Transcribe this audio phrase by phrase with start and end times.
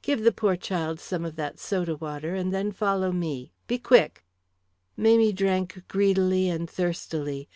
[0.00, 3.52] Give the poor child some of that soda water and then follow me.
[3.66, 4.24] Be quick."
[4.96, 7.50] Mamie drank greedily and thirstily.